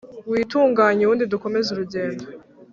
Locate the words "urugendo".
1.71-2.23